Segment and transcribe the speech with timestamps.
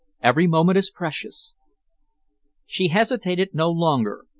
[0.23, 1.53] "Every moment is precious."
[2.65, 4.25] She hesitated no longer.